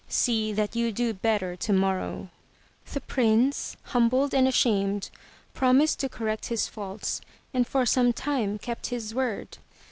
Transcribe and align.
See 0.09 0.51
that 0.53 0.75
you 0.75 0.91
do 0.91 1.13
better 1.13 1.55
tomorrow/' 1.55 2.29
The 2.91 3.01
Prince, 3.01 3.77
humbled 3.83 4.33
and 4.33 4.47
ashamed, 4.47 5.11
promised 5.53 5.99
to 5.99 6.09
correct 6.09 6.47
his 6.47 6.67
faults 6.67 7.21
and 7.53 7.67
for 7.67 7.85
some 7.85 8.11
time 8.11 8.57
kept 8.57 8.87
his 8.87 9.13
word. 9.13 9.59